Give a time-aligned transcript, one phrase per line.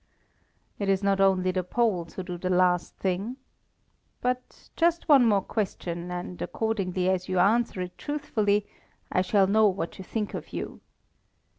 [0.79, 3.37] "It is not only the Poles who do the last thing.
[4.19, 8.65] But just one more question, and accordingly as you answer it truthfully
[9.11, 10.81] I shall know what to think of you.